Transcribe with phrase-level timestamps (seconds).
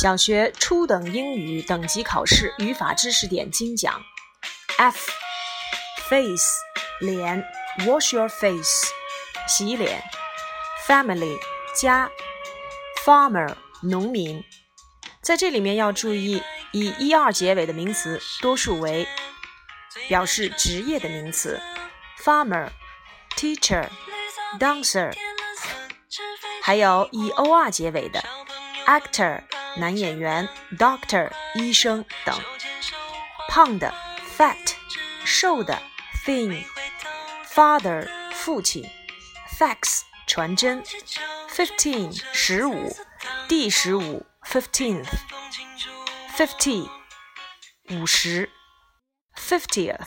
[0.00, 4.00] 小学初等英语等级考试语法知识点精讲。
[4.76, 5.10] F
[6.08, 6.54] face
[7.00, 7.44] 脸
[7.80, 8.86] ，wash your face
[9.48, 10.00] 洗脸。
[10.86, 11.36] Family
[11.74, 12.08] 家
[13.04, 14.44] ，farmer 农民。
[15.20, 19.04] 在这里面要注意，以一二结尾的名词多数为
[20.08, 21.60] 表示职业的名词
[22.22, 22.68] ，farmer、
[23.36, 23.88] teacher、
[24.60, 25.12] dancer。
[26.62, 28.22] 还有以 or 结尾的
[28.86, 29.42] actor
[29.78, 32.38] 男演员，doctor 医生等。
[33.48, 33.94] 胖的
[34.36, 34.74] fat
[35.24, 35.80] 瘦的
[36.26, 36.62] thin
[37.52, 38.88] father 父亲
[39.58, 40.82] fax 传真
[41.50, 42.94] fifteen 十五
[43.48, 45.08] 第十五 fifteenth
[46.36, 46.88] fifty
[47.90, 48.50] 五十
[49.34, 50.06] fiftieth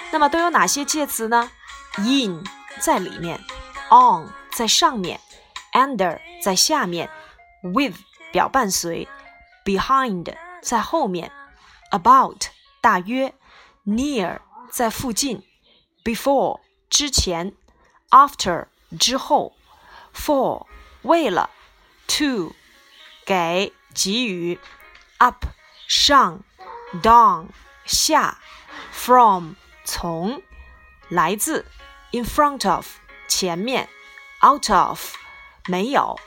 [0.09, 1.51] 那么都有哪些介词呢
[1.97, 2.41] ？in
[2.79, 3.38] 在里面
[3.91, 5.19] ，on 在上面
[5.73, 7.09] ，under 在下面
[7.61, 7.97] ，with。
[8.31, 9.07] 表伴随
[9.63, 10.25] ，behind
[10.59, 11.31] 在后面
[11.93, 12.47] ，about
[12.81, 13.33] 大约
[13.85, 14.39] ，near
[14.71, 15.43] 在附近
[16.03, 16.59] ，before
[16.89, 17.53] 之前
[18.09, 18.65] ，after
[18.99, 19.53] 之后
[20.13, 20.65] ，for
[21.03, 21.49] 为了
[22.07, 22.53] ，to
[23.25, 24.59] 给给予
[25.19, 25.45] ，up
[25.87, 26.43] 上
[27.01, 27.49] ，down
[27.85, 28.39] 下
[28.91, 29.53] ，from
[29.85, 30.41] 从
[31.09, 31.65] 来自
[32.11, 32.87] ，in front of
[33.27, 33.87] 前面
[34.41, 35.15] ，out of
[35.67, 36.19] 没有。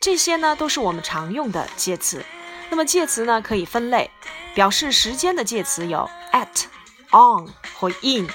[0.00, 2.24] 这些呢都是我们常用的介词。
[2.70, 4.10] 那么介词呢可以分类，
[4.56, 6.64] 表示时间的介词有 at、
[7.12, 7.46] on
[7.78, 8.26] 或 in。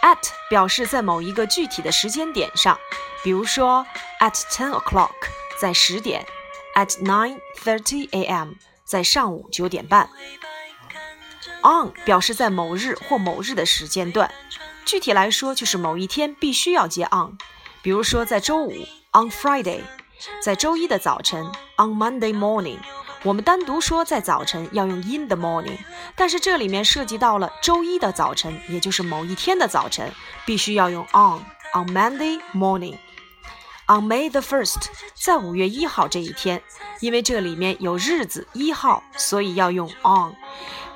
[0.00, 2.78] at 表示在某一个具体的时间点上，
[3.22, 3.86] 比如说
[4.20, 5.10] at ten o'clock
[5.60, 6.26] 在十点
[6.74, 8.52] ，at nine thirty a.m.
[8.84, 10.08] 在上午九点半。
[11.62, 14.32] on 表示在某日或某日的时间段，
[14.86, 17.36] 具体来说就是某一天必须要接 on，
[17.82, 18.72] 比如说在周五
[19.12, 19.82] on Friday。
[20.42, 21.44] 在周一的早晨
[21.76, 22.78] ，on Monday morning，
[23.24, 25.78] 我们单独说在早晨要用 in the morning，
[26.14, 30.12] 但是这里面涉及到了周一的早晨，也就是某一天的早晨，
[30.44, 31.40] 必须要用 on
[31.72, 32.98] on Monday morning。
[33.86, 34.76] On May the first，
[35.14, 36.62] 在五月一号这一天，
[37.00, 40.34] 因为这里面有日子一号，所以要用 on。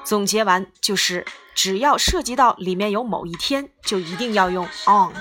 [0.05, 1.25] 总结完就是，
[1.55, 5.13] 只要涉及到里面有某一天，就一定要用 on。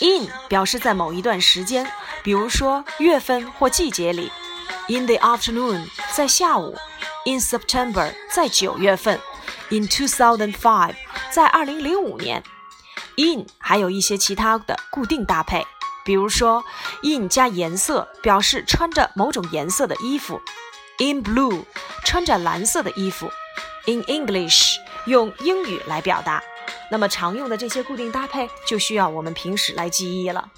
[0.00, 1.88] In 表示在某一段时间。
[2.24, 4.30] 比如说月份或季节里
[4.88, 6.76] ，in the afternoon 在下午
[7.24, 9.20] ，in September 在九月份
[9.70, 10.94] ，in two thousand five
[11.30, 12.42] 在二零零五年。
[13.16, 15.66] in 还有一些其他的固定搭配，
[16.02, 16.64] 比如说
[17.02, 20.40] in 加颜色表示穿着某种颜色的衣服
[20.98, 21.64] ，in blue
[22.04, 23.30] 穿着蓝色的衣服
[23.86, 26.42] ，in English 用英语来表达。
[26.90, 30.48] 那么常用的这些固定搭配就需要我们平时来记忆了。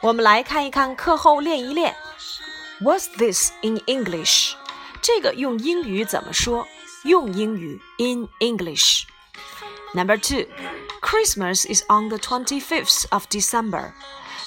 [0.00, 1.94] 我们来看一看课后练一练。
[2.81, 4.53] What's this in English？
[5.01, 6.67] 这个用英语怎么说？
[7.03, 9.03] 用英语 in English。
[9.93, 10.47] Number two,
[11.01, 13.93] Christmas is on the twenty-fifth of December.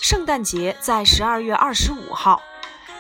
[0.00, 2.42] 圣诞节在十二月二十五号。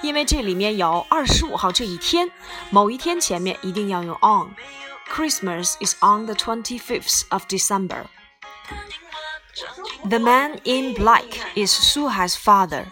[0.02, 2.30] 因为这里面有二十五号这一天，
[2.70, 8.06] 某一天前面一定要用 on。Christmas is on the twenty-fifth of December.
[10.08, 12.86] The man in black is Suhai's father.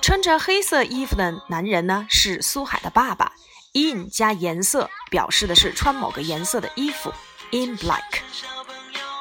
[0.00, 3.32] 穿着黑色衣服的男人呢是苏海的爸爸。
[3.72, 7.12] in 加颜色表示的是穿某个颜色的衣服。
[7.50, 8.20] In black.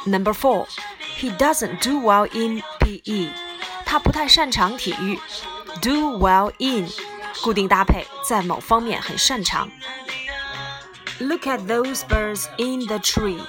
[0.05, 0.67] Number four,
[1.17, 3.29] he doesn't do well in PE.
[3.85, 5.19] 他不太擅长体育。
[5.81, 6.89] Do well in
[7.41, 9.69] 固定搭配，在某方面很擅长。
[11.19, 13.41] Look at those birds in the tree。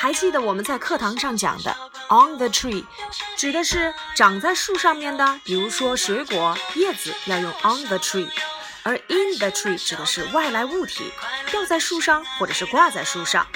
[0.00, 1.76] 还记得我们在课堂上讲的
[2.08, 2.86] on the tree，
[3.36, 8.26] 指的是长在树上面的，比如说水果、叶子要用 on the tree，
[8.82, 11.12] 而 in the tree 指的是外来物体，
[11.50, 13.46] 吊在树上或者是挂在树上。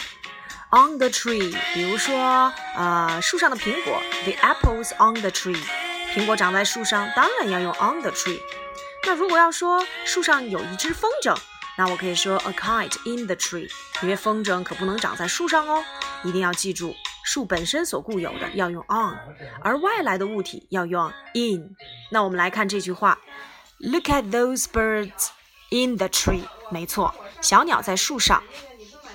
[0.68, 5.56] On the tree，比如说呃树上的苹果，the apples on the tree，
[6.14, 8.38] 苹果长在树上，当然要用 on the tree。
[9.06, 11.34] 那如果要说树上有一只风筝，
[11.77, 13.69] 那我可以说 a kite in the tree，
[14.01, 15.83] 因为风筝可不能长在树上哦，
[16.23, 16.93] 一定要记住
[17.23, 19.17] 树本身所固有的要用 on，
[19.61, 21.75] 而外来的物体要用 in。
[22.11, 23.17] 那我们来看这句话，
[23.77, 25.29] Look at those birds
[25.69, 26.43] in the tree。
[26.69, 28.43] 没错，小鸟在树上，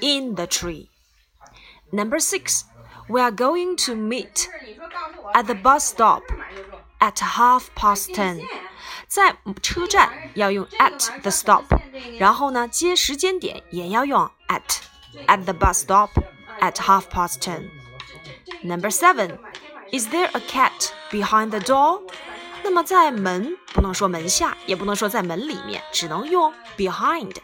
[0.00, 2.62] in the tree。Number six,
[3.08, 4.48] we are going to meet
[5.34, 6.22] at the bus stop
[6.98, 8.40] at half past ten.
[9.09, 11.63] 在车站要用 at the stop，
[12.19, 14.61] 然后呢接时间点也要用 at
[15.25, 16.11] at the bus stop
[16.61, 17.69] at half past ten.
[18.61, 19.39] Number seven,
[19.91, 22.03] is there a cat behind the door?
[22.61, 27.35] 那么在门不能说门下，也不能说在门里面，只能用 behind。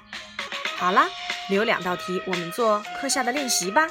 [0.78, 1.08] 好啦，
[1.50, 3.88] 留两道题，我们做课下的练习吧。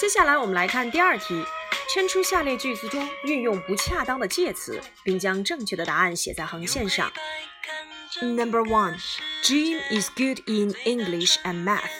[0.00, 1.44] 接下来我们来看第二题。
[1.92, 7.10] 圈出下列句子中运用不恰当的介词，并将正确的答案写在横线上。
[8.22, 8.96] Number one,
[9.42, 11.90] Jim is good in English and math。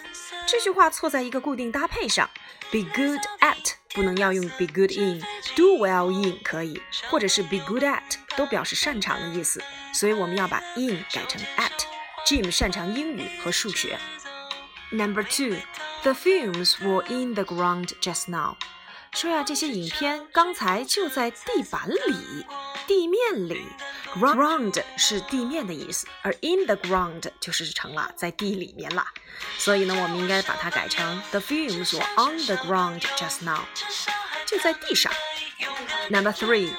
[0.47, 2.31] 这句话错在一个固定搭配上
[2.71, 9.61] ，be good at 不能要用 be good in，do well in 可以，或者是 be good at 都表示擅长的意思，
[9.93, 11.71] 所以我们要把 in 改成 at。
[12.25, 13.99] Jim 擅长英语和数学。
[14.93, 15.57] Number two,
[16.03, 18.57] the fumes were in the ground just now。
[19.12, 22.46] 说呀，这些影片刚才就在地板里、
[22.86, 23.66] 地面里。
[24.16, 29.06] Ground 是地面的意思，而 in the ground 就是成了在地里面了。
[29.58, 33.62] 所以呢，我们应该把它改成 The films were on the ground just now，
[34.46, 35.12] 就在地上。
[36.10, 36.70] Number three,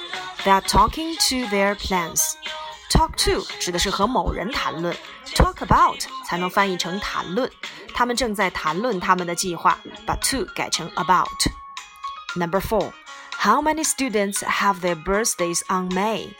[0.45, 2.35] they are talking to their plans.
[2.91, 4.97] Talk to 指的是和某人谈论，
[5.35, 7.51] talk about 才能翻译成谈论。
[7.95, 11.29] 他们正在谈论他们的计划，把 to 改成 about。
[12.37, 12.93] Number four,
[13.39, 16.31] how many students have their birthdays on May?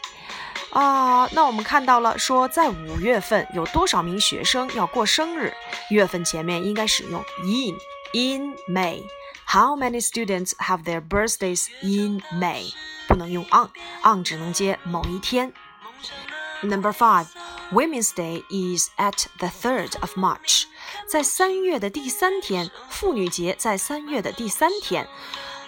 [0.71, 5.53] 啊，那我们看到了，说在五月份有多少名学生要过生日？
[5.89, 7.77] 月份前面应该使用 in
[8.13, 9.03] in May.
[9.47, 12.73] How many students have their birthdays in May?
[13.07, 13.69] 不能用 on
[14.03, 15.53] on 只能接某一天。
[16.61, 17.27] Number five,
[17.71, 20.65] Women's Day is at the third of March.
[21.07, 25.07] 在三月的第三天，妇女节在三月的第三天。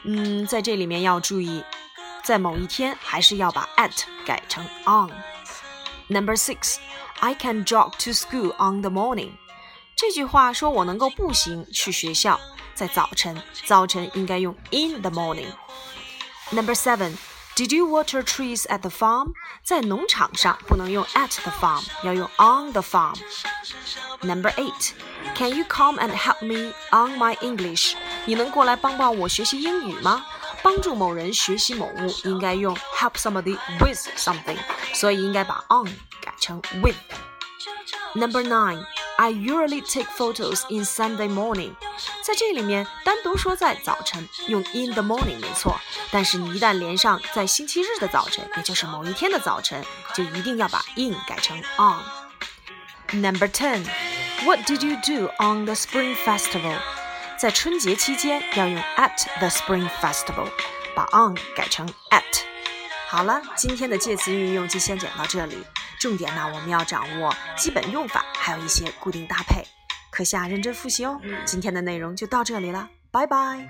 [0.04, 1.64] 嗯，在这里面要注意，
[2.22, 5.10] 在某一天还是要把 at 改成 on。
[6.08, 6.76] Number six,
[7.20, 9.30] I can jog to school on the morning。
[9.96, 12.38] 这句话说我能够步行去学校，
[12.74, 15.48] 在早晨，早晨应该用 in the morning。
[16.50, 17.16] Number seven,
[17.55, 19.33] did you water trees at the farm？
[19.63, 24.91] 在农场上不能用 at the farm，要用 on the farm。Number eight,
[25.35, 27.93] can you come and help me on my English？
[28.25, 30.25] 你能过来帮帮我学习英语吗？
[30.61, 34.57] 帮助某人学习某物应该用 help somebody with something，
[34.93, 35.85] 所以应该把 on
[36.21, 38.83] 改成 with。Number nine,
[39.17, 41.75] I usually take photos in Sunday morning。
[42.24, 45.78] 在这里面单独说在早晨用 in the morning 没错，
[46.10, 52.00] 但是你一旦连上在星期日的早晨，也就是某一天的早晨，就一定要把 in 改成 on。
[53.20, 53.84] Number ten,
[54.42, 56.78] What did you do on the Spring Festival？
[57.38, 60.48] 在春节期间要用 at the Spring Festival，
[60.94, 62.22] 把 on 改成 at。
[63.06, 65.62] 好了，今天的介词运用就先讲到这里。
[66.00, 69.62] 重点呢，我们要掌握基本用法，还有一些固定搭配。
[70.14, 71.20] 课下认真复习哦。
[71.44, 73.68] 今天的内容就到这里了，拜拜。